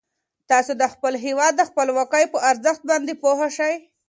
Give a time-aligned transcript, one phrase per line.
[0.49, 3.73] تاسو د خپل هیواد د خپلواکۍ په ارزښت باندې پوه شئ.